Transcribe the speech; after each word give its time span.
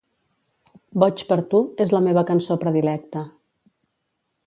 "Boig 1.03 1.21
per 1.33 1.37
tu" 1.53 1.61
és 1.87 1.95
la 1.99 2.03
meva 2.09 2.25
cançó 2.33 2.61
predilecta. 2.67 3.27